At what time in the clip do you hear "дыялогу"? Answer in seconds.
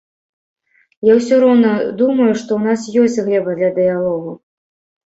3.79-4.31